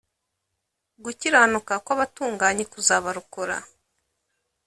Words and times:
gukiranuka 1.03 1.73
kw’abatunganye 1.83 2.63
kuzabarokora, 2.71 3.57